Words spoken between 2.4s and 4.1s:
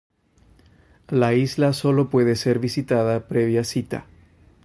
visitada previa cita.